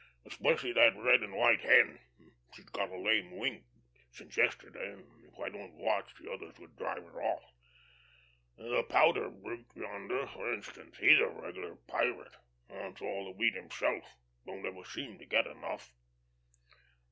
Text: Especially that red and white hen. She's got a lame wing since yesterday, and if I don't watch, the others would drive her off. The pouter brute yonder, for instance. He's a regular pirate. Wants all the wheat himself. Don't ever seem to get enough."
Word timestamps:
Especially 0.25 0.73
that 0.73 0.97
red 0.97 1.21
and 1.21 1.35
white 1.35 1.61
hen. 1.61 1.99
She's 2.55 2.65
got 2.69 2.89
a 2.89 2.97
lame 2.97 3.37
wing 3.37 3.65
since 4.09 4.35
yesterday, 4.35 4.93
and 4.93 5.07
if 5.31 5.37
I 5.39 5.49
don't 5.49 5.75
watch, 5.75 6.15
the 6.15 6.31
others 6.31 6.57
would 6.57 6.75
drive 6.75 7.03
her 7.03 7.21
off. 7.21 7.53
The 8.57 8.81
pouter 8.81 9.29
brute 9.29 9.67
yonder, 9.75 10.25
for 10.25 10.51
instance. 10.55 10.97
He's 10.97 11.19
a 11.19 11.27
regular 11.27 11.75
pirate. 11.75 12.33
Wants 12.67 13.03
all 13.03 13.25
the 13.25 13.37
wheat 13.37 13.53
himself. 13.53 14.15
Don't 14.47 14.65
ever 14.65 14.83
seem 14.83 15.19
to 15.19 15.25
get 15.27 15.45
enough." 15.45 15.93